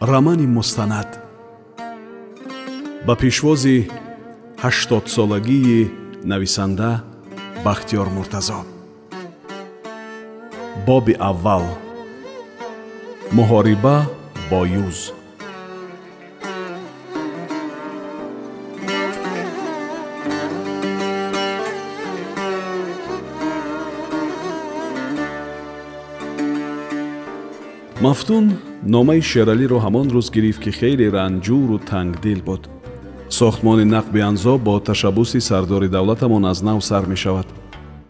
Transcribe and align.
рамани 0.00 0.46
мустанад 0.46 1.18
ба 3.06 3.14
пешвози 3.16 3.90
ҳаштодсолагии 4.62 5.90
нависанда 6.30 6.90
бахтиёр 7.64 8.08
муртазо. 8.16 8.60
Боби 10.86 11.14
аввал. 11.30 11.64
Муҳориба 13.32 13.96
бо 14.50 14.60
юз. 14.86 15.12
Мафтун 28.00 28.46
номаи 28.82 29.20
шералиро 29.20 29.78
ҳамон 29.84 30.08
рӯз 30.14 30.30
гирифт 30.34 30.60
ки 30.64 30.70
хеле 30.78 31.06
ранҷуру 31.16 31.78
тангдил 31.90 32.40
буд. 32.48 32.62
Сохтмони 33.28 33.84
нақби 33.84 34.20
анзо 34.20 34.58
бо 34.58 34.80
ташаббуси 34.80 35.40
сардори 35.40 35.88
давлатамон 35.88 36.44
аз 36.44 36.62
нав 36.62 36.84
сар 36.84 37.04
мешавад. 37.06 37.46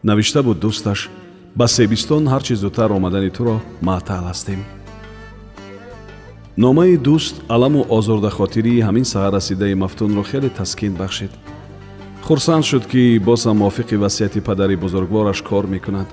Навишта 0.03 0.43
буд 0.43 0.59
дӯсташ? 0.65 1.09
Ба 1.57 1.67
себистон 1.69 2.25
ҳар 2.33 2.43
чӣ 2.47 2.55
зудтар 2.57 2.91
омадани 2.91 3.31
туро 3.31 3.57
маътал 3.83 4.25
ҳастем. 4.31 4.61
Номаи 6.57 6.97
дӯст 7.07 7.35
аламу 7.55 7.81
озурдахотирии 7.97 8.85
ҳамин 8.87 9.05
саҳар 9.13 9.33
расидаи 9.39 9.75
мафтунро 9.75 10.23
хеле 10.31 10.49
таскин 10.59 10.95
бахшид 11.01 11.33
хурсанд 12.29 12.65
шуд 12.65 12.85
ки 12.91 13.19
боз 13.19 13.41
ҳам 13.47 13.57
мувофиқи 13.61 13.97
васияти 13.97 14.41
падари 14.49 14.77
бузургвораш 14.77 15.41
кор 15.49 15.65
мекунад 15.67 16.09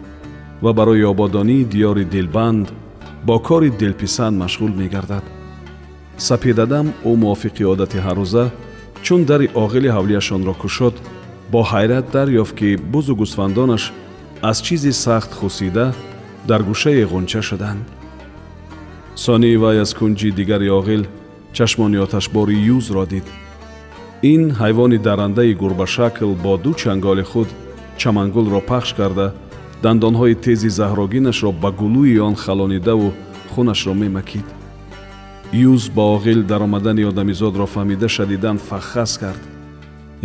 ва 0.64 0.72
барои 0.74 1.04
ободонии 1.14 1.64
диёри 1.74 2.06
дилбанд 2.06 2.68
бо 3.26 3.40
кори 3.40 3.72
дилписанд 3.72 4.38
машғул 4.38 4.70
мегардад. 4.78 5.24
Сапидадам 6.18 6.94
ӯ 7.10 7.12
мувофиқи 7.22 7.64
одати 7.74 7.98
ҳаррӯза 8.06 8.46
чун 9.06 9.22
дари 9.30 9.48
оғили 9.64 9.90
ҳавлияшонро 9.96 10.54
кушод 10.62 10.96
бо 11.52 11.62
ҳайрат 11.72 12.06
дарёфт 12.16 12.56
ки 12.60 12.70
бузу 12.94 13.14
гӯсфандонаш 13.22 13.84
аз 14.50 14.58
чизи 14.66 14.92
сахт 15.04 15.32
хусида 15.40 15.86
дар 16.50 16.62
гӯшаи 16.70 17.04
ғунча 17.12 17.42
шуданд. 17.50 17.82
Сонии 19.16 19.58
вай 19.64 19.78
аз 19.84 19.92
кунҷи 20.00 20.30
дигари 20.40 20.70
оғил 20.80 21.04
чашмони 21.54 21.98
оташбори 22.06 22.56
юзро 22.76 23.06
дид. 23.06 23.28
Ин 24.22 24.44
ҳайвони 24.62 24.98
дарандаи 25.08 25.54
гурбашакл 25.62 26.32
бо 26.44 26.58
ду 26.64 26.74
чанголи 26.82 27.24
худ 27.32 27.50
чамангулро 27.98 28.62
пахш 28.70 28.94
карда 28.94 29.28
дандонҳои 29.86 30.36
тези 30.48 30.70
заҳрогинашро 30.80 31.52
ба 31.64 31.70
гулӯи 31.82 32.20
он 32.28 32.36
халонидаву 32.44 33.10
хунашро 33.54 33.94
мемакид. 34.04 34.48
Юз 35.72 35.84
ба 35.96 36.04
оғил 36.16 36.42
даромадани 36.52 37.04
одамизодро 37.12 37.66
фаҳмида 37.74 38.08
шадидан 38.16 38.58
фаххас 38.68 39.18
кард. 39.22 39.42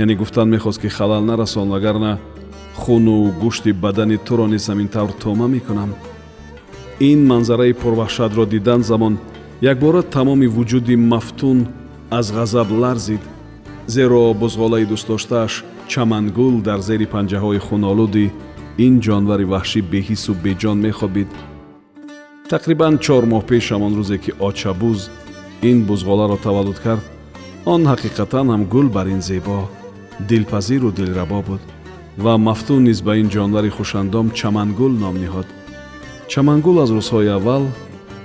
Яъне 0.03 0.15
гуфтан 0.21 0.49
мехост 0.55 0.81
ки 0.83 0.89
халал 0.89 1.23
нарасон 1.31 1.69
вагарна 1.75 2.13
хуну 2.81 3.17
гӯшти 3.43 3.73
бадани 3.85 4.17
туро 4.27 4.47
низ 4.47 4.65
ҳамин 4.71 4.89
тавр 4.95 5.13
тома 5.23 5.47
мекунам. 5.55 5.91
Ин 7.11 7.21
манзараи 7.31 7.79
пурваҳшатро 7.83 8.45
дидан 8.53 8.83
замон 8.91 9.15
якбора 9.73 10.03
тамоми 10.03 10.47
вуҷуди 10.57 10.95
мафтун 11.13 11.59
аз 12.19 12.27
ғазаб 12.37 12.69
ларзид 12.83 13.23
зеро 13.95 14.23
бузғолаи 14.43 14.85
дӯстдоштааш 14.91 15.53
чамангул 15.93 16.55
дар 16.69 16.81
зери 16.89 17.07
панҷаҳои 17.15 17.61
хунолуди 17.67 18.27
ин 18.79 18.95
ҷонвари 19.07 19.45
ваҳшӣ 19.53 19.81
беҳиссу 19.93 20.33
беҷон 20.45 20.79
мехобид. 20.87 21.31
Тақрибан 22.53 22.95
чор 23.05 23.23
моҳ 23.33 23.43
пеш 23.51 23.65
ҳамон 23.73 23.93
рӯзе 23.99 24.19
ки 24.25 24.33
очабуз 24.49 25.01
ин 25.71 25.79
бузғоларо 25.89 26.37
таваллуд 26.47 26.79
кард. 26.85 27.05
Он 27.73 27.83
ҳақиқатан 27.93 28.47
ҳам 28.53 28.63
гул 28.75 28.89
бар 28.97 29.07
ин 29.15 29.21
зебо. 29.29 29.59
Дилпазиру 30.29 30.91
дилрабо 30.99 31.41
буд 31.49 31.63
ва 32.25 32.35
мафтун 32.39 32.85
низ 32.89 32.99
ба 33.07 33.13
ин 33.23 33.29
ҷонвари 33.35 33.71
хушандом 33.77 34.27
чамангул 34.39 34.93
ном 35.03 35.17
диҳод 35.23 35.49
чамангул 36.33 36.77
аз 36.85 36.91
рӯзҳои 36.97 37.29
аввал 37.39 37.65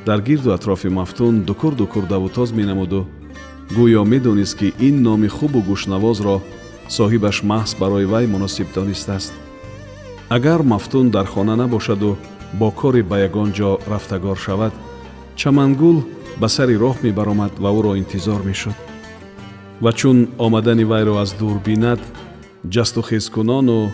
дар 0.07 0.19
гирду 0.27 0.49
атрофи 0.57 0.89
мафтун 0.99 1.43
дукур 1.47 1.73
дукур 1.75 2.03
давутоз 2.13 2.51
менамуду. 2.51 3.01
Гӯё 3.77 4.01
медонист 4.05 4.57
ки 4.59 4.67
ин 4.87 4.95
номи 5.01 5.27
хубу 5.27 5.59
гӯшнавозро 5.69 6.35
соҳибаш 6.97 7.37
маҳз 7.51 7.71
барои 7.81 8.05
вай 8.13 8.25
муносиб 8.27 8.67
донистааст 8.75 9.33
агар 10.29 10.63
мафтун 10.63 11.11
дар 11.11 11.25
хона 11.25 11.55
набошаду 11.55 12.17
бо 12.53 12.71
кори 12.71 13.01
ба 13.03 13.19
ягон 13.19 13.51
ҷо 13.51 13.79
рафтагор 13.87 14.37
шавад 14.37 14.73
чамангул 15.35 16.03
ба 16.39 16.47
сари 16.49 16.75
роҳ 16.77 16.95
мебаромад 17.03 17.53
ва 17.59 17.69
ӯро 17.79 17.97
интизор 17.97 18.41
мешуд. 18.43 18.75
Ва 19.81 19.91
чун 19.93 20.27
омадани 20.37 20.83
вайро 20.83 21.15
аз 21.23 21.33
дур 21.33 21.57
бинад 21.65 21.99
ҷастухезкунону 22.73 23.91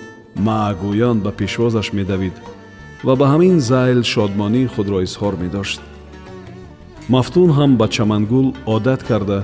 маъгӯён 0.48 1.18
ба 1.26 1.32
пешвозаш 1.32 1.94
медавид 1.94 2.36
ва 3.04 3.16
ба 3.16 3.26
ҳамин 3.34 3.58
зайл 3.60 4.04
шодмонии 4.04 4.72
худро 4.74 5.02
изҳор 5.08 5.36
медошт. 5.44 5.82
Мафтун 7.10 7.50
ҳам 7.58 7.72
ба 7.78 7.88
чамангул 7.96 8.48
одат 8.66 9.04
карда 9.04 9.40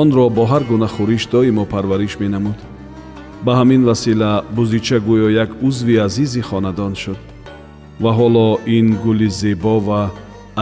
онро 0.00 0.28
бо 0.36 0.44
ҳар 0.50 0.62
гуна 0.70 0.88
хӯриш 0.94 1.24
доимо 1.32 1.64
парвариш 1.64 2.14
менамуд 2.22 2.58
ба 3.44 3.52
ҳамин 3.60 3.82
васила 3.84 4.44
бузича 4.56 4.98
гӯё 5.08 5.28
як 5.44 5.50
узви 5.66 5.96
азизи 6.06 6.40
хонадон 6.48 6.94
шуд. 7.02 7.20
Ва 8.02 8.10
ҳоло 8.18 8.48
ин 8.76 8.86
гули 9.04 9.28
зебо 9.40 9.76
ва 9.88 10.02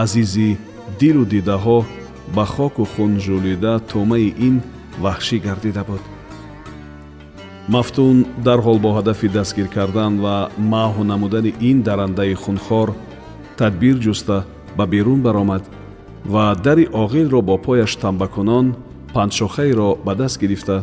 азизи 0.03 0.57
дилу 0.99 1.23
дидаҳо 1.33 1.79
ба 2.35 2.45
хоку 2.53 2.83
хун 2.93 3.11
жӯлида 3.25 3.73
тӯмаи 3.89 4.29
ин 4.47 4.55
ваҳшӣ 5.03 5.37
гардида 5.45 5.83
буд. 5.89 6.03
Мафтун 7.73 8.17
дарҳол 8.45 8.77
бо 8.83 8.89
ҳадафи 8.97 9.27
дастгир 9.37 9.67
кардан 9.75 10.13
ва 10.23 10.35
маҳву 10.73 11.03
намудани 11.11 11.51
ин 11.69 11.77
дарандаи 11.87 12.33
хунхор 12.43 12.89
тадбир 13.59 13.95
ҷуста 14.05 14.37
ба 14.77 14.85
берун 14.93 15.19
баромад 15.27 15.63
ва 16.33 16.45
дари 16.65 16.85
оғилро 17.03 17.41
бо 17.49 17.55
пояш 17.65 17.91
тамбакунон 18.03 18.65
панҷшохаеро 19.13 19.89
ба 20.05 20.13
даст 20.15 20.39
гирифта 20.41 20.77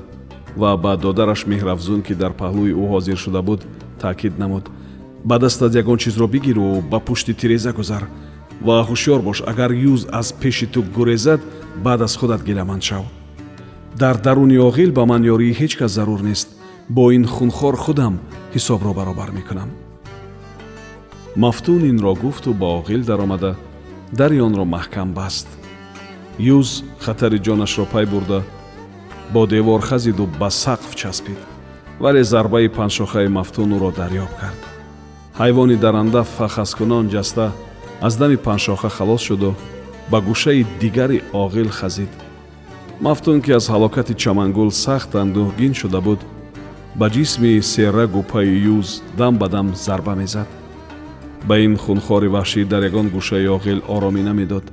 ва 0.56 0.76
ба 0.76 0.96
додараш 0.96 1.46
меҳравзун 1.46 2.02
ки 2.02 2.14
дар 2.14 2.32
паҳлӯи 2.32 2.72
ӯ 2.82 2.84
ҳозир 2.92 3.16
шуда 3.16 3.42
буд 3.42 3.60
таъкид 4.00 4.38
намуд. 4.38 4.64
Ба 5.24 5.38
дастат 5.38 5.74
ягон 5.74 5.98
чизро 5.98 6.26
бигиру 6.26 6.82
ба 6.90 6.98
пушти 7.00 7.34
тиреза 7.34 7.72
гузар. 7.72 8.04
Ва 8.66 8.86
ҳушёр 8.88 9.20
бош 9.22 9.42
агар 9.46 9.70
юз 9.70 10.06
аз 10.12 10.32
пеши 10.32 10.66
ту 10.66 10.82
гурезад 10.82 11.40
баъд 11.84 12.00
аз 12.02 12.16
худат 12.16 12.42
гиламанд 12.44 12.82
шав. 12.82 13.04
Дар 13.98 14.16
даруни 14.16 14.58
оғил 14.58 14.92
ба 14.92 15.06
ман 15.06 15.22
ёрии 15.24 15.56
ҳеҷ 15.60 15.76
кас 15.78 15.92
зарур 15.92 16.20
нест. 16.20 16.48
Бо 16.88 17.12
ин 17.12 17.24
хунхор 17.26 17.76
худам 17.76 18.14
ҳисобро 18.54 18.94
баробар 18.94 19.30
мекунам. 19.30 19.70
Мафтун 21.36 21.82
инро 21.90 22.14
гуфту 22.14 22.54
ба 22.54 22.66
оғил 22.78 23.04
даромада 23.04 23.56
дари 24.12 24.40
онро 24.40 24.64
маҳкам 24.64 25.12
баст. 25.12 25.46
Юз 26.38 26.82
хатари 26.98 27.38
ҷонашро 27.38 27.84
пай 27.92 28.06
бурда 28.06 28.42
бо 29.32 29.46
девор 29.46 29.80
хазиду 29.80 30.26
ба 30.40 30.48
сақф 30.50 30.94
часпид 30.94 31.38
вале 32.00 32.24
зарбаи 32.24 32.68
панҷшохаи 32.68 33.28
мафтун 33.28 33.70
ӯро 33.76 33.90
дарёб 34.00 34.32
кард. 34.40 34.60
Ҳайвони 35.40 35.76
даранда 35.84 36.22
фахаскунон 36.36 37.04
ҷаста 37.14 37.46
аз 38.06 38.14
дами 38.20 38.36
панҷшоха 38.46 38.88
халос 38.96 39.22
шуду 39.28 39.50
ба 40.10 40.18
гӯшаи 40.28 40.66
дигари 40.80 41.18
оғил 41.42 41.70
хазид. 41.78 42.12
Мафтун 43.00 43.38
ки 43.44 43.50
аз 43.58 43.66
ҳалокати 43.72 44.14
чамангул 44.22 44.70
сахт 44.84 45.10
андӯҳгин 45.22 45.74
шуда 45.80 46.00
буд 46.06 46.20
ба 46.98 47.06
ҷисми 47.14 47.62
серрагу 47.72 48.22
пайи 48.32 48.54
юз 48.76 48.88
дам 49.18 49.34
ба 49.40 49.48
дам 49.54 49.66
зарба 49.74 50.14
мезад. 50.20 50.48
Ба 51.48 51.54
ин 51.66 51.74
хунхори 51.84 52.28
ваҳшӣ 52.34 52.60
дар 52.72 52.82
ягон 52.90 53.06
гӯшаи 53.14 53.46
оғил 53.56 53.80
оромӣ 53.94 54.22
намедод. 54.28 54.64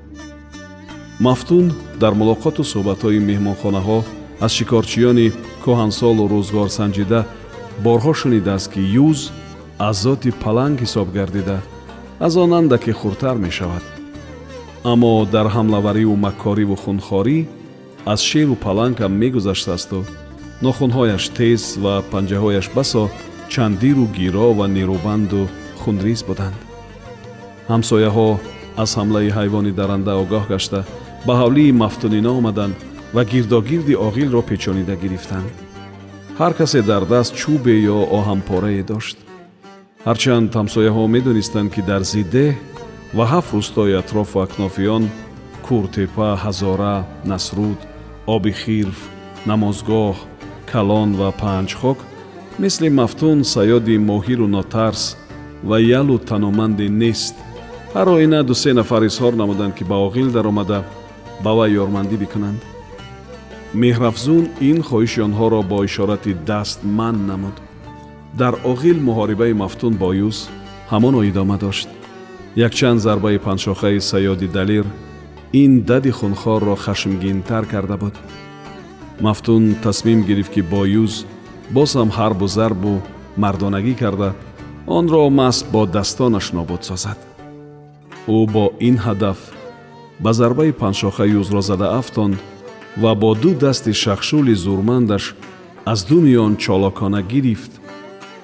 Мафтун 1.19 1.65
дар 2.01 2.13
мулоқоту 2.19 2.61
суҳбатҳои 2.71 3.19
меҳмонхонаҳо 3.29 3.99
аз 4.45 4.51
шикорчиёни 4.57 5.27
кӯҳансолу 5.63 6.23
рӯзгор 6.33 6.69
санҷида 6.77 7.19
борҳо 7.85 8.13
шунидааст 8.21 8.67
ки 8.73 8.81
юз 9.07 9.19
аз 9.87 9.95
зоти 10.05 10.31
паланг 10.43 10.77
ҳисоб 10.83 11.07
гардида 11.17 11.57
аз 12.25 12.33
он 12.43 12.51
андаке 12.59 12.93
хурдтар 12.99 13.35
мешавад. 13.45 13.83
Аммо 14.91 15.13
дар 15.35 15.47
ҳамлавариву 15.55 16.15
маккориву 16.25 16.75
хунхорӣ 16.83 17.39
аз 18.13 18.19
шеру 18.29 18.55
палангам 18.65 19.13
мегузаштасту 19.21 19.99
нохунҳояш 20.65 21.23
тез 21.37 21.61
ва 21.83 21.95
панҷаҳояш 22.11 22.67
басо 22.77 23.03
чандиру 23.53 24.05
гиро 24.17 24.47
ва 24.59 24.65
нерӯбанду 24.75 25.41
хунриз 25.81 26.21
буданд. 26.29 26.57
Ҳамсояҳо 27.71 28.29
аз 28.83 28.91
ҳамлаи 28.99 29.33
ҳайвони 29.37 29.71
даранда 29.79 30.13
огоҳ 30.23 30.43
гашта 30.53 30.79
ба 31.27 31.33
ҳавлии 31.41 31.77
мафтунино 31.83 32.31
омаданд 32.39 32.75
ва 33.13 33.23
гирдогирди 33.31 33.93
оғилро 34.07 34.41
печонида 34.49 34.95
гирифтанд 35.03 35.51
ҳар 36.39 36.53
касе 36.59 36.81
дар 36.81 37.03
даст 37.13 37.31
чӯбе 37.39 37.75
ё 37.95 37.99
оҳанпорае 38.17 38.83
дошт. 38.91 39.17
Ҳарчанд 40.07 40.49
ҳамсояҳо 40.59 41.03
медонистанд 41.15 41.69
ки 41.73 41.81
дар 41.89 42.01
зидеҳ 42.13 42.53
ва 43.17 43.25
ҳафт 43.33 43.51
рӯстои 43.57 43.97
атрофу 44.01 44.37
акнофиён 44.45 45.03
куртепа 45.67 46.29
ҳазора 46.43 46.95
насруд 47.31 47.79
оби 48.35 48.51
хирф 48.61 48.99
намозгоҳ 49.49 50.15
калон 50.71 51.09
ва 51.19 51.29
панҷхок 51.41 51.99
мисли 52.61 52.89
мафтун 52.99 53.37
саёди 53.55 53.95
моҳиру 54.09 54.47
нотарс 54.55 55.03
ва 55.69 55.77
ялу 55.99 56.15
таноманде 56.29 56.87
нест. 57.01 57.35
Ҳар 57.95 58.07
оина 58.15 58.39
дусе 58.49 58.71
нафар 58.79 59.01
изҳор 59.09 59.33
намуданд 59.41 59.73
ки 59.77 59.83
ба 59.89 59.95
оғил 60.07 60.29
даромада 60.37 60.79
ба 61.43 61.51
вай 61.57 61.71
ёрмандӣ 61.83 62.17
бикунанд 62.23 62.61
меҳрафзун 63.73 64.45
ин 64.69 64.81
хоҳиши 64.87 65.19
онҳоро 65.27 65.61
бо 65.71 65.83
ишорати 65.83 66.33
даст 66.49 66.79
манъ 66.97 67.19
намуд 67.29 67.55
дар 68.39 68.53
оғил 68.71 68.97
муҳорибаи 69.07 69.53
мафтун 69.53 69.93
бо 70.01 70.09
юз 70.27 70.37
ҳамоно 70.91 71.19
идома 71.29 71.57
дошт 71.57 71.87
якчанд 72.55 72.99
зарбаи 73.05 73.37
панҷшохаи 73.45 73.99
саёди 74.11 74.47
далир 74.57 74.85
ин 75.61 75.71
дади 75.89 76.11
хунхорро 76.19 76.75
хашмгинтар 76.75 77.65
карда 77.73 77.97
буд 77.97 78.15
мафтун 79.19 79.75
тасмим 79.83 80.19
гирифт 80.27 80.51
ки 80.53 80.61
бо 80.61 80.81
юз 81.03 81.13
боз 81.75 81.91
ҳам 81.95 82.09
ҳарбу 82.17 82.45
зарбу 82.57 82.93
мардонагӣ 83.43 83.93
карда 84.01 84.29
онро 84.97 85.21
маҳз 85.39 85.57
бо 85.73 85.81
дастонаш 85.95 86.47
нобуд 86.57 86.81
созад 86.89 87.19
ӯ 88.37 88.39
бо 88.53 88.65
ин 88.87 88.95
ҳадаф 89.05 89.39
ба 90.23 90.31
зарбаи 90.39 90.71
панҷшоха 90.81 91.25
юзро 91.39 91.61
зада 91.69 91.87
афтонд 91.99 92.37
ва 92.97 93.15
бо 93.15 93.35
ду 93.35 93.53
дасти 93.53 93.93
шахшули 93.93 94.55
зурмандаш 94.55 95.35
аз 95.85 96.05
думи 96.05 96.37
он 96.37 96.57
чолокона 96.57 97.21
гирифт 97.21 97.71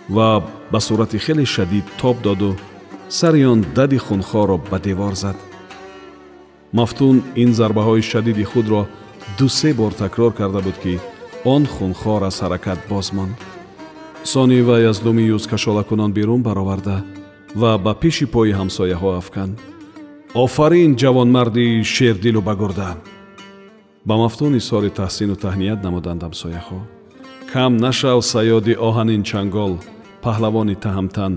ва 0.09 0.43
ба 0.71 0.79
сурати 0.81 1.19
хеле 1.19 1.45
шадид 1.45 1.83
тоб 2.01 2.21
доду 2.21 2.55
сари 3.09 3.45
он 3.45 3.65
дади 3.75 3.97
хунхорро 3.97 4.57
ба 4.71 4.79
девор 4.79 5.13
зад. 5.15 5.35
Мафтун 6.73 7.23
ин 7.35 7.53
зарбаҳои 7.53 8.01
шадиди 8.01 8.43
худро 8.43 8.87
дусе 9.37 9.73
бор 9.73 9.91
такрор 9.93 10.33
карда 10.33 10.61
буд 10.61 10.77
ки 10.83 10.99
он 11.45 11.65
хунхор 11.65 12.23
аз 12.23 12.41
ҳаракат 12.41 12.79
боз 12.89 13.13
монд. 13.13 13.35
Сони 14.23 14.61
вай 14.61 14.85
аз 14.87 14.99
думи 14.99 15.23
юз 15.23 15.47
кашолакунон 15.47 16.11
берун 16.13 16.41
бароварда 16.41 17.03
ва 17.55 17.77
ба 17.77 17.93
пеши 17.93 18.25
пои 18.25 18.51
ҳамсояҳо 18.59 19.17
афканд 19.17 19.59
офарин 20.33 20.95
ҷавонмарди 20.95 21.83
шердилу 21.83 22.41
багурда 22.41 22.89
ба 24.07 24.15
мафтун 24.23 24.53
изҳори 24.59 24.89
таҳсину 25.01 25.35
таҳният 25.45 25.79
намуданд 25.87 26.21
ҳамсояҳо 26.25 26.79
кам 27.53 27.71
нашав 27.85 28.19
саёди 28.33 28.73
оҳанин 28.87 29.21
чангол 29.29 29.73
паҳлавони 30.23 30.75
таҳамтан 30.85 31.33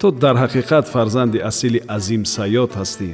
то 0.00 0.06
дар 0.10 0.36
ҳақиқат 0.44 0.84
фарзанди 0.94 1.38
асили 1.50 1.80
азим 1.96 2.22
саёд 2.36 2.70
ҳастӣ. 2.80 3.10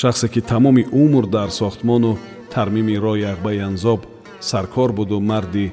Шахсе 0.00 0.26
ки 0.32 0.40
тамоми 0.52 0.84
умр 1.02 1.24
дар 1.36 1.48
сохтмону 1.60 2.12
тармими 2.54 2.96
роҳи 3.04 3.24
ағбаи 3.32 3.58
анзоб 3.68 4.00
саркор 4.50 4.90
буду 4.98 5.16
марди 5.30 5.66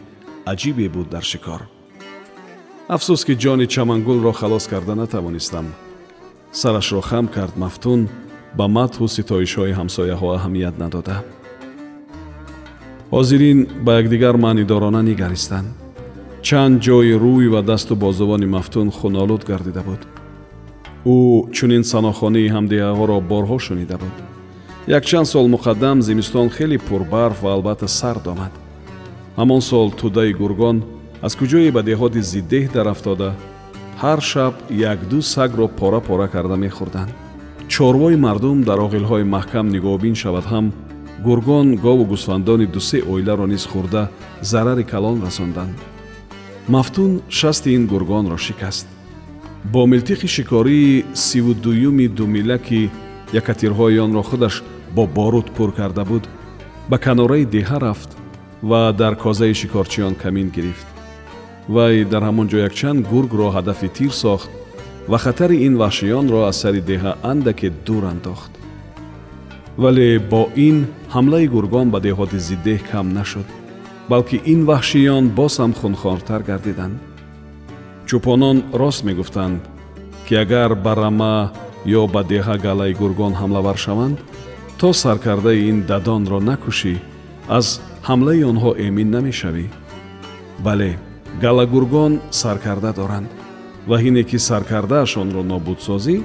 аҷибе 0.51 0.87
буд 0.95 1.07
дар 1.13 1.23
шикор. 1.31 1.61
Афсӯс 2.95 3.21
ки 3.27 3.33
ҷони 3.43 3.67
чамангулро 3.73 4.31
халос 4.39 4.65
карда 4.71 4.95
натавонистам. 4.95 5.65
Сарашро 6.61 7.01
хам 7.09 7.25
кард 7.35 7.55
мафтун 7.63 8.01
ба 8.57 8.65
мадҳу 8.77 9.05
ситоишҳои 9.15 9.77
ҳамсояҳо 9.79 10.27
аҳамият 10.37 10.75
надода 10.83 11.17
ҳозирин 13.11 13.67
ба 13.85 13.91
якдигар 14.01 14.35
маънидорона 14.35 15.01
нигаристанд. 15.03 15.67
Чанд 16.47 16.75
ҷои 16.85 17.13
рӯй 17.23 17.47
ва 17.53 17.61
дасту 17.61 17.95
бозувони 17.95 18.45
мафтун 18.55 18.87
хунолуд 18.97 19.43
гардида 19.49 19.83
буд. 19.89 20.01
Ӯ 21.15 21.17
чунин 21.55 21.83
санохонии 21.91 22.53
ҳамдигаҳоро 22.55 23.17
борҳо 23.31 23.57
шунида 23.65 23.97
буд. 24.03 24.15
Якчанд 24.97 25.27
сол 25.33 25.47
муқаддам 25.55 25.97
зимистон 26.07 26.47
хеле 26.55 26.77
пурбарф 26.87 27.37
ва 27.43 27.49
албатта 27.55 27.87
сард 27.99 28.25
омад. 28.33 28.53
Ҳамон 29.39 29.61
сол 29.69 29.87
тӯдаи 29.99 30.31
гургон 30.41 30.77
аз 31.25 31.33
куҷое 31.39 31.71
ба 31.75 31.81
деҳоти 31.89 32.21
зиддеҳ 32.31 32.65
дарафтода 32.75 33.29
ҳар 34.03 34.19
шаб 34.31 34.53
якду 34.91 35.19
сагро 35.33 35.67
пора 35.79 35.99
пора 36.07 36.27
карда 36.33 36.55
мехӯрданд. 36.65 37.11
Чорвои 37.73 38.15
мардум 38.25 38.57
дар 38.69 38.79
оғилҳои 38.87 39.31
маҳкам 39.35 39.65
нигоҳубин 39.75 40.15
шавад 40.23 40.45
ҳам 40.51 40.65
гургон 41.25 41.75
гову 41.75 42.03
гӯсфандони 42.11 42.65
дусе 42.65 42.99
оиларо 43.11 43.45
низ 43.47 43.63
хӯрда 43.71 44.03
зарари 44.41 44.83
калон 44.83 45.17
расонданд 45.25 45.77
мафтун 46.67 47.21
шасти 47.29 47.69
ин 47.75 47.87
гургонро 47.87 48.37
шикаст. 48.37 48.87
Бо 49.63 49.85
милтиқи 49.85 50.27
шикории 50.27 51.05
сиву 51.13 51.53
дуюми 51.53 52.07
думила 52.07 52.57
ки 52.57 52.89
якатирҳои 53.33 53.99
онро 54.05 54.23
худаш 54.23 54.63
бо 54.95 55.05
боруд 55.05 55.51
пур 55.55 55.71
карда 55.73 56.03
буд 56.05 56.23
ба 56.89 56.97
канораи 56.97 57.45
деҳа 57.45 57.79
рафт 57.79 58.09
ва 58.69 58.93
дар 58.93 59.15
козаи 59.15 59.53
шикорчиён 59.53 60.15
камин 60.15 60.49
гирифт. 60.55 60.87
Вай 61.67 62.05
дар 62.05 62.23
ҳамон 62.23 62.47
ҷо 62.51 62.57
якчанд 62.67 63.07
гургро 63.11 63.47
ҳадафи 63.55 63.87
тир 63.97 64.11
сохт 64.11 64.49
ва 65.07 65.17
хатари 65.17 65.57
ин 65.67 65.73
ваҳшиёнро 65.81 66.39
аз 66.49 66.57
сари 66.61 66.81
деҳа 66.81 67.11
андаке 67.31 67.69
дур 67.85 68.03
андохт 68.13 68.51
вале 69.77 70.19
бо 70.19 70.49
ин 70.55 70.87
ҳамлаи 71.13 71.47
гургон 71.47 71.87
ба 71.93 71.99
деҳоти 72.07 72.39
зиддеҳ 72.47 72.81
кам 72.91 73.07
нашуд 73.17 73.47
балки 74.09 74.37
ин 74.53 74.61
ваҳшиён 74.69 75.25
боз 75.37 75.53
ҳам 75.59 75.71
хунхортар 75.79 76.41
гардиданд. 76.49 76.95
Чӯпонон 78.07 78.57
рост 78.81 79.01
мегуфтанд 79.07 79.59
ки 80.27 80.35
агар 80.43 80.71
ба 80.75 80.93
рама 80.95 81.35
ё 81.99 82.03
ба 82.13 82.21
деҳа 82.31 82.55
галаи 82.67 82.93
гургон 83.01 83.33
ҳамлавар 83.41 83.77
шаванд 83.85 84.17
то 84.79 84.93
саркардаи 84.93 85.59
ин 85.69 85.77
дадонро 85.89 86.39
накушӣ 86.49 86.95
аз 87.57 87.67
ҳамлаи 88.07 88.43
онҳо 88.51 88.71
эмин 88.87 89.09
намешавӣ. 89.15 89.65
Бале 90.65 90.91
галагургон 91.43 92.13
саркарда 92.41 92.91
доранд 92.99 93.29
ва 93.89 93.95
ҳине 94.03 94.23
ки 94.29 94.37
саркардаашонро 94.49 95.41
нобуд 95.51 95.79
созӣ 95.87 96.15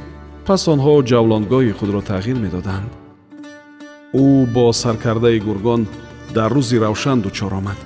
пас 0.46 0.62
онҳо 0.74 0.92
ҷавлонгоҳи 1.10 1.76
худро 1.78 2.00
тағйир 2.10 2.38
медоданд 2.46 2.90
ӯ 4.24 4.46
бо 4.54 4.72
саркардаи 4.82 5.38
гургон 5.46 5.82
дар 6.36 6.50
рӯзи 6.56 6.76
равшан 6.84 7.18
дучор 7.20 7.52
омад. 7.60 7.78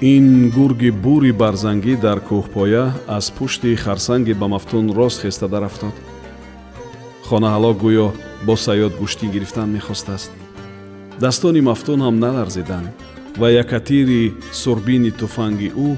Ин 0.00 0.26
гурги 0.56 0.90
бури 1.04 1.32
барзангӣ 1.40 1.94
дар 2.06 2.18
кӯҳпоя 2.28 2.84
аз 3.16 3.26
пушти 3.36 3.70
харсанги 3.84 4.34
ба 4.40 4.46
мафтун 4.54 4.86
рост 4.98 5.18
хестада 5.22 5.58
рафтод 5.60 5.94
хонаҳалок 7.28 7.76
гӯё 7.84 8.06
бо 8.46 8.54
саёд 8.66 8.92
гӯштӣ 9.00 9.26
гирифтан 9.34 9.68
мехостааст. 9.76 10.30
Daстони 11.22 11.60
мафтун 11.70 12.00
ҳам 12.06 12.16
наларзиданд 12.24 12.88
ва 13.40 13.48
якатири 13.62 14.22
сурбини 14.62 15.10
туфанги 15.20 15.68
ӯ 15.86 15.88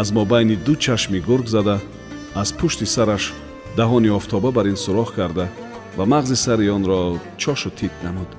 аз 0.00 0.08
мобайни 0.18 0.56
ду 0.66 0.74
чашми 0.84 1.20
гург 1.28 1.46
зада 1.54 1.76
аз 2.34 2.52
пушти 2.58 2.86
сараш 2.86 3.24
даҳони 3.78 4.10
офтоба 4.18 4.50
бар 4.56 4.66
ин 4.72 4.76
сурох 4.76 5.10
карда 5.18 5.46
ва 5.96 6.04
мағзи 6.12 6.36
сари 6.44 6.70
онро 6.76 7.18
чошу 7.42 7.70
тит 7.70 7.92
намуд 8.04 8.30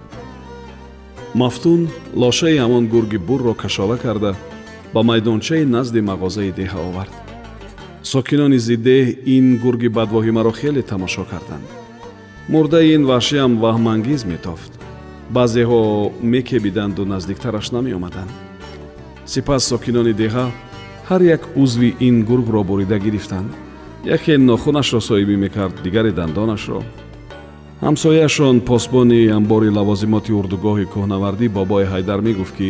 мафтун 1.33 1.89
лошаи 2.15 2.57
ҳамон 2.57 2.87
гурги 2.87 3.17
бурро 3.17 3.53
кашола 3.53 3.97
карда 3.97 4.35
ба 4.93 5.03
майдончаи 5.03 5.65
назди 5.65 6.01
мағозаи 6.01 6.51
деҳа 6.51 6.79
овард. 6.89 7.13
Сокинони 8.03 8.57
зиддеҳ 8.57 9.05
ин 9.25 9.45
гурги 9.63 9.89
бадвоҳимаро 9.97 10.51
хеле 10.51 10.81
тамошо 10.81 11.23
карданд. 11.31 11.65
Мурдаи 12.53 12.93
ин 12.95 13.03
ваҳшиам 13.05 13.51
ваҳмангез 13.63 14.25
метофт. 14.25 14.71
Баъзеҳо 15.35 16.11
мекебиданду 16.21 17.05
наздиктараш 17.05 17.71
намеомаданд. 17.71 18.31
Сипас 19.25 19.63
сокинони 19.71 20.13
деҳа 20.13 20.45
ҳар 21.09 21.21
як 21.35 21.41
узви 21.55 21.95
ин 22.07 22.15
гургро 22.29 22.63
бурида 22.63 22.97
гирифтанд. 23.05 23.49
Яке 24.15 24.37
нохунашро 24.37 24.99
соҳибӣ 25.09 25.35
мекард 25.45 25.75
дигаре 25.83 26.11
дандонашро 26.11 26.81
ҳамсояашон 27.81 28.55
посбони 28.69 29.21
амбори 29.37 29.69
лавозимоти 29.77 30.31
урдугоҳи 30.39 30.85
кӯҳнавардӣ 30.93 31.47
бобои 31.57 31.85
ҳайдар 31.93 32.19
мегуфт 32.27 32.55
ки 32.57 32.69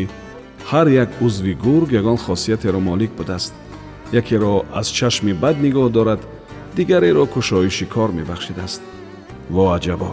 ҳар 0.70 0.88
як 1.04 1.10
узви 1.26 1.54
гург 1.66 1.90
ягон 2.02 2.18
хосиятеро 2.26 2.80
молик 2.90 3.12
будааст. 3.20 3.54
Якеро 4.22 4.54
аз 4.80 4.88
чашми 4.98 5.34
бад 5.44 5.56
нигоҳ 5.66 5.88
дорад 5.98 6.22
дигареро 6.78 7.26
кушоиши 7.34 7.86
кор 7.94 8.10
мебахшидааст. 8.20 8.82
Во 9.56 9.64
аҷабо! 9.78 10.12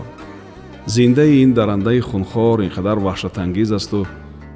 Зиндаи 0.94 1.42
ин 1.44 1.52
дарандаи 1.58 2.00
хунхор 2.00 2.58
ин 2.64 2.70
қадар 2.76 2.98
ваҳшатангез 3.06 3.70
асту 3.78 4.06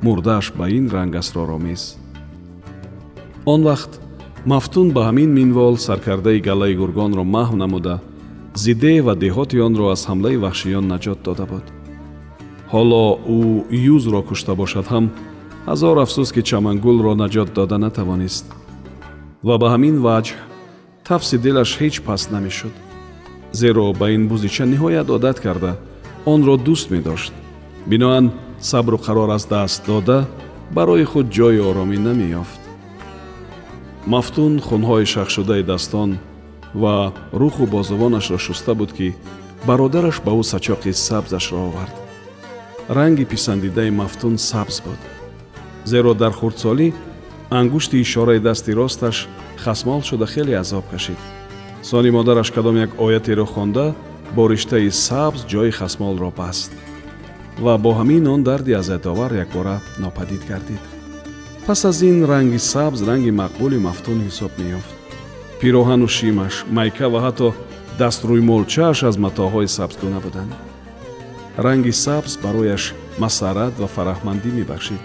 мурдааш 0.04 0.46
ба 0.58 0.64
ин 0.78 0.86
ранг 0.94 1.14
асроромез. 1.22 1.82
Он 3.44 3.60
вақт 3.70 3.92
мафтун 4.52 4.88
ба 4.96 5.00
ҳамин 5.08 5.30
минвол 5.38 5.74
саркардаи 5.86 6.38
галаи 6.48 6.74
гургонро 6.80 7.24
маҳв 7.36 7.54
намуда 7.62 7.96
зиде 8.54 9.02
ва 9.02 9.14
деҳоти 9.14 9.58
онро 9.66 9.86
аз 9.94 10.02
ҳамлаи 10.10 10.36
ваҳшиён 10.44 10.84
наҷот 10.92 11.18
дода 11.26 11.46
буд. 11.52 11.66
Ҳоло 12.72 13.04
ӯ 13.36 13.40
юзро 13.94 14.20
кушта 14.28 14.52
бошад 14.60 14.86
ҳам 14.92 15.04
ҳазор 15.68 15.96
афсӯс 16.04 16.28
ки 16.34 16.42
чамангулро 16.48 17.12
наҷот 17.22 17.48
дода 17.58 17.76
натавонист. 17.84 18.46
Ва 19.46 19.54
ба 19.62 19.68
ҳамин 19.74 19.96
ваҷҳ 20.06 20.36
тафси 21.08 21.36
дилаш 21.44 21.70
ҳеҷ 21.80 21.94
паст 22.06 22.26
намешуд. 22.34 22.74
Зеро 23.60 23.86
ба 24.00 24.06
ин 24.16 24.22
бузича 24.30 24.64
ниҳоят 24.72 25.08
одат 25.16 25.38
карда 25.44 25.72
онро 26.32 26.54
дӯст 26.66 26.86
медошт. 26.94 27.32
Биноан 27.90 28.24
сабру 28.70 28.96
қарор 29.06 29.30
аз 29.36 29.44
даст 29.52 29.80
дода 29.86 30.18
барои 30.76 31.04
худ 31.10 31.26
ҷои 31.36 31.58
оромӣ 31.68 31.98
намеёфт. 32.08 32.60
Мафтун 34.12 34.52
хунҳои 34.66 35.06
шахшудаи 35.14 35.62
дастон 35.62 36.10
ва 36.74 37.12
руху 37.32 37.66
бозувонашро 37.66 38.38
шуста 38.38 38.74
буд 38.74 38.92
ки 38.92 39.14
бародараш 39.66 40.20
ба 40.24 40.32
ӯ 40.32 40.42
сачоқи 40.42 40.92
сабзашро 40.92 41.58
овард. 41.68 41.94
Ранги 42.88 43.24
писандидаи 43.24 43.90
мафтун 43.90 44.38
сабз 44.38 44.80
буд. 44.84 45.00
Зеро 45.84 46.14
дар 46.14 46.32
хурдсолӣ 46.32 46.92
ангушти 47.50 47.96
ишораи 48.00 48.38
дасти 48.38 48.70
росташ 48.70 49.28
хасмол 49.56 50.02
шуда 50.02 50.26
хеле 50.26 50.58
азоб 50.58 50.84
кашид. 50.90 51.18
Сони 51.82 52.10
модараш 52.10 52.50
кадом 52.50 52.76
як 52.76 52.90
оятеро 53.00 53.46
хонда 53.46 53.94
бо 54.34 54.48
риштаи 54.48 54.90
сабз 54.90 55.44
ҷои 55.50 55.70
хасмолро 55.70 56.30
баст 56.30 56.72
ва 57.58 57.78
бо 57.78 57.90
ҳамин 57.98 58.28
он 58.28 58.42
дарди 58.42 58.72
азиятовар 58.72 59.32
якбора 59.32 59.80
нопадид 59.98 60.42
гардид. 60.48 60.80
Пас 61.66 61.84
аз 61.84 62.02
ин 62.02 62.24
ранги 62.24 62.58
сабз 62.58 63.02
ранги 63.02 63.30
мақбули 63.30 63.78
мафтун 63.78 64.18
ҳисоб 64.26 64.52
меёфт 64.58 64.99
пироҳану 65.60 66.08
шимаш 66.16 66.54
майка 66.76 67.06
ва 67.12 67.20
ҳатто 67.26 67.48
дастрӯймолчааш 68.00 68.98
аз 69.08 69.16
матоъҳои 69.24 69.68
сабзгуна 69.76 70.20
буданд. 70.24 70.52
Ранги 71.64 71.92
сабз 72.04 72.32
барояш 72.44 72.82
масаррат 73.22 73.74
ва 73.80 73.88
фараҳмандӣ 73.94 74.50
мебахшид. 74.58 75.02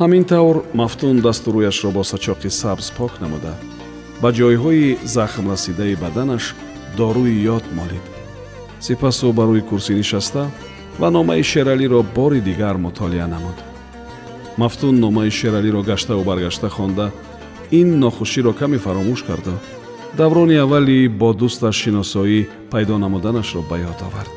Ҳамин 0.00 0.24
тавр 0.32 0.56
мафтун 0.80 1.16
дасту 1.26 1.50
рӯяшро 1.54 1.90
бо 1.96 2.02
сачоқи 2.12 2.50
сабз 2.60 2.86
пок 2.98 3.12
намуда. 3.22 3.54
Ба 4.22 4.28
ҷойҳои 4.38 4.98
захмрасидаи 5.16 5.94
баданаш 6.02 6.44
доруи 6.98 7.34
ёд 7.56 7.64
молид. 7.78 8.04
Сипас 8.84 9.18
ӯ 9.26 9.30
ба 9.38 9.44
рӯи 9.48 9.62
курсӣ 9.68 9.92
нишаста 10.00 10.44
ва 11.00 11.08
номаи 11.16 11.42
шералиро 11.50 12.00
бори 12.16 12.40
дигар 12.48 12.76
мутолиа 12.84 13.26
намуд. 13.34 13.58
Мафтун 14.60 14.94
номаи 15.04 15.30
шералиро 15.38 15.82
гаштаву 15.90 16.22
баргашта 16.28 16.68
хонда 16.76 17.06
ин 17.78 17.88
нохуширо 18.02 18.52
каме 18.60 18.78
фаромӯш 18.84 19.20
карду 19.28 19.54
даврони 20.18 20.56
аввали 20.64 20.98
бо 21.20 21.28
дӯсташ 21.40 21.76
шиносоӣ 21.82 22.40
пайдо 22.72 22.94
намуданашро 23.04 23.60
ба 23.70 23.76
ёд 23.90 24.00
овард 24.08 24.34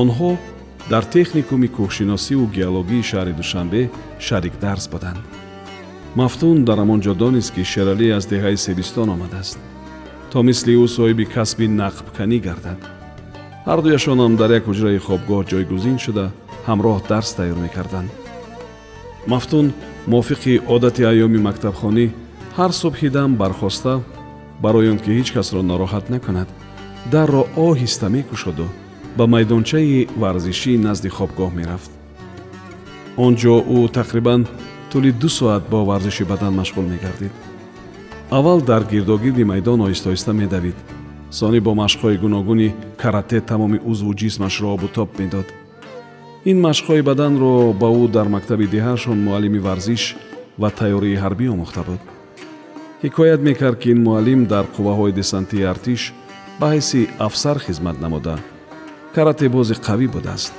онҳо 0.00 0.30
дар 0.92 1.04
техникуми 1.16 1.68
кӯҳшиносиву 1.76 2.46
геологии 2.56 3.06
шаҳри 3.10 3.32
душанбе 3.40 3.82
шарик 4.26 4.54
дарс 4.64 4.84
буданд 4.92 5.22
мафтун 6.20 6.56
дар 6.68 6.78
ҳамон 6.82 7.00
ҷо 7.06 7.12
донист 7.22 7.50
ки 7.54 7.62
шералӣ 7.72 8.06
аз 8.18 8.24
деҳаи 8.32 8.56
себистон 8.66 9.08
омадааст 9.14 9.58
то 10.30 10.38
мисли 10.48 10.72
ӯ 10.84 10.86
соҳиби 10.96 11.24
касби 11.34 11.66
нақбканӣ 11.80 12.38
гардад 12.46 12.80
ҳардуяшонам 13.68 14.32
дар 14.40 14.50
як 14.58 14.64
ҳуҷраи 14.68 15.04
хобгоҳ 15.06 15.42
ҷойгузин 15.50 15.96
шуда 16.04 16.26
ҳамроҳ 16.68 16.96
дарс 17.10 17.30
тайёр 17.38 17.58
мекарданд 17.66 18.10
мафтун 19.26 19.72
мувофиқи 20.06 20.62
одати 20.74 21.02
айёми 21.02 21.38
мактабхонӣ 21.38 22.06
ҳар 22.58 22.72
субҳи 22.82 23.08
дам 23.16 23.36
бархоста 23.36 24.00
барои 24.62 24.90
он 24.92 24.98
ки 25.04 25.10
ҳеҷ 25.18 25.28
касро 25.36 25.60
нороҳат 25.62 26.04
накунад 26.14 26.48
дарро 27.12 27.42
оҳиста 27.56 28.06
мекушоду 28.16 28.66
ба 29.18 29.24
майдончаи 29.26 30.08
варзишӣ 30.22 30.72
назди 30.86 31.08
хобгоҳ 31.16 31.50
мерафт. 31.58 31.90
Он 33.24 33.32
ҷо 33.42 33.54
ӯ 33.76 33.78
тақрибан 33.98 34.40
тӯли 34.90 35.10
ду 35.20 35.28
соат 35.38 35.62
бо 35.72 35.78
варзиши 35.90 36.24
бадан 36.32 36.52
машғул 36.60 36.86
мегардид. 36.92 37.34
Аввал 38.30 38.60
дар 38.70 38.82
гирдогирди 38.92 39.44
майдон 39.44 39.78
оҳиста-оҳиста 39.86 40.32
медавид. 40.42 40.76
Сони 41.38 41.60
бо 41.66 41.72
машқҳои 41.82 42.20
гуногуни 42.24 42.74
карате 43.02 43.38
тамоми 43.40 43.78
узву 43.90 44.12
ҷисмашро 44.20 44.68
обутоб 44.76 45.08
медод 45.20 45.46
ин 46.50 46.58
машқҳои 46.68 47.02
баданро 47.08 47.54
ба 47.80 47.88
ӯ 48.02 48.04
дар 48.16 48.26
мактаби 48.34 48.66
деҳаашон 48.74 49.18
муаллими 49.26 49.60
варзиш 49.66 50.02
ва 50.60 50.68
тайёрии 50.78 51.20
ҳарбӣ 51.22 51.46
омӯхта 51.54 51.82
буд. 51.88 52.00
Ҳикоят 53.04 53.40
мекард 53.48 53.78
ки 53.80 53.88
ин 53.94 54.00
муаллим 54.06 54.40
дар 54.52 54.64
қувваҳои 54.74 55.16
десантии 55.20 55.68
артиш 55.72 56.02
ба 56.60 56.66
ҳайси 56.72 57.00
афсар 57.26 57.56
хизмат 57.66 57.96
намуда 58.04 58.34
каратебози 59.14 59.74
қавӣ 59.86 60.06
будааст 60.14 60.52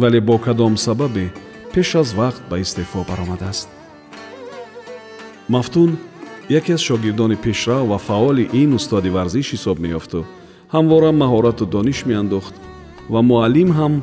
вале 0.00 0.20
бо 0.28 0.36
кадом 0.46 0.74
сабабе 0.86 1.26
пеш 1.72 1.88
аз 2.00 2.08
вақт 2.20 2.42
ба 2.50 2.56
истеъфо 2.64 3.00
баромадааст. 3.10 3.68
Мафтун 5.48 5.90
яке 6.58 6.72
аз 6.76 6.80
шогирдони 6.88 7.36
пешрав 7.44 7.88
ва 7.88 7.98
фаъоли 7.98 8.50
ин 8.52 8.70
устоди 8.78 9.10
варзиш 9.16 9.46
ҳисоб 9.54 9.76
меёфту. 9.84 10.20
Ҳамвора 10.74 11.10
маҳорату 11.22 11.64
дониш 11.74 11.98
меандохт 12.10 12.54
ва 13.12 13.20
муаллим 13.30 13.70
ҳам 13.78 13.94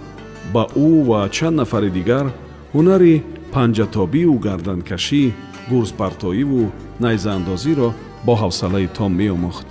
ба 0.53 0.63
ӯ 0.87 0.89
ва 1.09 1.19
чанд 1.35 1.55
нафари 1.59 1.89
дигар 1.97 2.25
ҳунари 2.73 3.13
панҷатобию 3.53 4.33
гарданкашӣ 4.45 5.23
гурзпартоиву 5.71 6.61
найзаандозиро 7.05 7.89
бо 8.25 8.33
ҳавсалаи 8.43 8.87
том 8.97 9.11
меомӯхт 9.21 9.67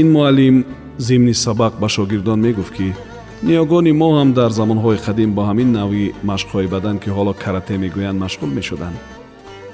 ин 0.00 0.06
муаллим 0.14 0.56
зимни 1.06 1.34
сабақ 1.44 1.72
ба 1.82 1.88
шогирдон 1.96 2.40
мегуфт 2.46 2.72
ки 2.76 2.88
ниёгони 3.46 3.92
мо 4.00 4.08
ҳам 4.18 4.30
дар 4.38 4.50
замонҳои 4.58 5.02
қадим 5.06 5.30
бо 5.36 5.42
ҳамин 5.48 5.70
навъи 5.78 6.12
машқҳои 6.30 6.70
бадан 6.74 6.96
ки 7.02 7.08
ҳоло 7.16 7.32
карате 7.42 7.74
мегӯянд 7.84 8.18
машғул 8.24 8.50
мешуданд 8.58 8.96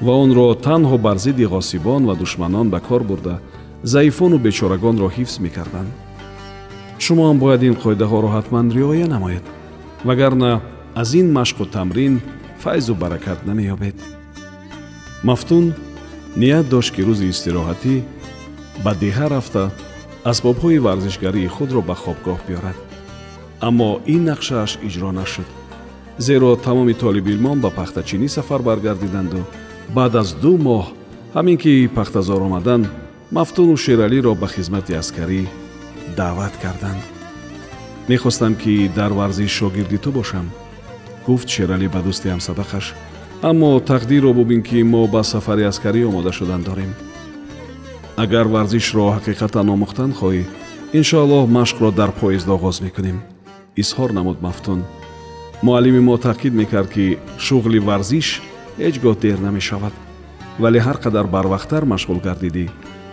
ва 0.07 0.13
онро 0.25 0.47
танҳо 0.67 0.97
бар 1.07 1.17
зидди 1.27 1.47
ғосибон 1.55 2.03
ва 2.09 2.15
душманон 2.23 2.67
ба 2.71 2.81
кор 2.89 3.03
бурда 3.11 3.35
заифону 3.83 4.39
бечорагонро 4.47 5.09
ҳифз 5.17 5.35
мекарданд 5.45 5.91
шумо 7.05 7.23
ҳам 7.29 7.39
бояд 7.45 7.63
ин 7.69 7.75
қоидаҳоро 7.83 8.29
ҳатман 8.37 8.67
риоя 8.77 9.07
намоед 9.15 9.45
вагарна 10.05 10.61
аз 10.95 11.15
ин 11.15 11.33
машқу 11.33 11.67
тамрин 11.67 12.21
файзу 12.59 12.95
баракат 12.95 13.47
намеёбед. 13.47 13.95
Мафтун 15.23 15.75
ният 16.37 16.69
дошт 16.69 16.95
ки 16.95 17.03
рӯзи 17.03 17.31
истироҳатӣ 17.33 18.03
ба 18.85 18.93
деҳа 18.95 19.27
рафта 19.29 19.71
асбобҳои 20.25 20.79
варзишгарии 20.87 21.53
худро 21.57 21.81
ба 21.83 21.95
хобгоҳ 21.95 22.39
биёрад. 22.49 22.79
Аммо 23.61 24.01
ин 24.15 24.23
нақшааш 24.31 24.73
иҷро 24.87 25.11
нашуд. 25.13 25.49
Зеро 26.19 26.57
тамоми 26.57 26.95
толибилмон 26.95 27.61
ба 27.61 27.71
пахтачинӣ 27.71 28.29
сафар 28.29 28.61
баргардиданду. 28.69 29.41
Баъд 29.97 30.15
аз 30.23 30.29
ду 30.43 30.53
моҳ 30.67 30.85
ҳамин 31.37 31.57
ки 31.63 31.73
пахтазор 31.97 32.41
омаданд 32.49 32.87
мафтуну 33.37 33.77
шералиро 33.77 34.33
ба 34.35 34.49
хизмати 34.55 34.93
аскарӣ 35.03 35.43
даъват 36.19 36.55
карданд 36.63 37.16
мехостам 38.09 38.55
ки 38.55 38.91
дар 38.95 39.13
варзиш 39.13 39.51
шогирди 39.51 39.99
ту 39.99 40.13
бошам. 40.13 40.51
Гуфт 41.27 41.49
шералӣ 41.49 41.89
ба 41.89 42.01
дӯсти 42.07 42.29
ҳамсабақаш 42.35 42.87
аммо 43.43 43.81
тақдирро 43.81 44.33
бубин 44.33 44.63
ки 44.63 44.83
мо 44.83 45.07
ба 45.07 45.23
сафари 45.23 45.65
аскарӣ 45.71 46.05
омода 46.09 46.33
шудан 46.33 46.63
дорем. 46.63 46.93
Агар 48.17 48.47
варзишро 48.55 49.05
ҳақиқатан 49.17 49.67
омӯхтан 49.75 50.11
хоҳӣ 50.19 50.45
иншоаллоҳ 50.99 51.45
машқро 51.59 51.89
дар 52.01 52.11
поезд 52.21 52.49
оғоз 52.57 52.77
мекунем. 52.87 53.19
Изҳор 53.83 54.11
намуд 54.13 54.39
мафтун. 54.47 54.81
Муаллими 55.63 56.01
мо 56.01 56.17
таъкид 56.19 56.55
мекард 56.55 56.91
ки 56.95 57.19
шуғли 57.47 57.79
варзиш 57.89 58.29
ҳеҷ 58.79 58.95
гоҳ 59.05 59.17
дер 59.25 59.39
намешавад. 59.47 59.95
Вале 60.63 60.79
ҳар 60.87 60.97
қадар 61.05 61.27
барвақттар 61.35 61.83
машғул 61.93 62.21
гардидӣ 62.27 62.65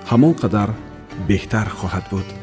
ҳамон 0.10 0.34
қадар 0.42 0.70
беҳтар 1.28 1.68
хоҳад 1.80 2.06
буд 2.12 2.43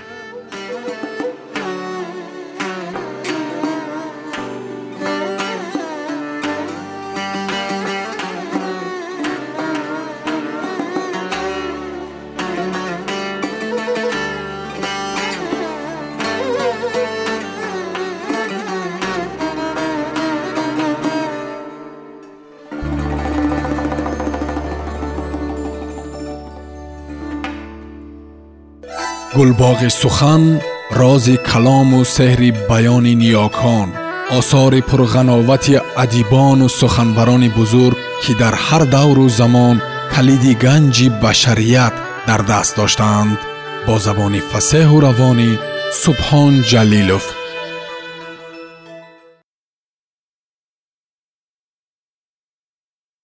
гулбоғи 29.35 29.89
сухан 30.01 30.43
рози 30.99 31.35
калому 31.49 32.01
сеҳри 32.15 32.49
баёни 32.69 33.13
ниёкон 33.21 33.89
осори 34.37 34.81
пурғановати 34.89 35.75
адибону 36.03 36.67
суханбарони 36.79 37.49
бузург 37.57 37.97
ки 38.23 38.31
дар 38.41 38.55
ҳар 38.65 38.83
давру 38.95 39.25
замон 39.39 39.75
калиди 40.13 40.53
ганҷи 40.65 41.07
башарият 41.23 41.95
дар 42.27 42.41
даст 42.51 42.73
доштаанд 42.79 43.39
бо 43.87 43.95
забони 44.05 44.41
фасеҳу 44.51 44.97
равонӣ 45.07 45.51
субҳон 46.03 46.53
ҷалилов 46.71 47.25